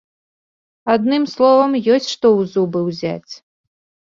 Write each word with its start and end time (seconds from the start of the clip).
Адным 0.93 1.23
словам, 1.33 1.71
ёсць 1.97 2.09
што 2.15 2.27
ў 2.39 2.49
зубы 2.55 2.79
ўзяць. 2.89 3.31